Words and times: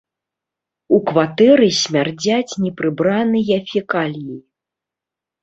У 0.97 0.99
кватэры 1.09 1.67
смярдзяць 1.81 2.57
непрыбраныя 2.65 3.57
фекаліі. 3.71 4.37